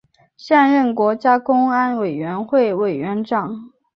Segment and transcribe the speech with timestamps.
[0.35, 3.69] 现任国家公安委员会委员长。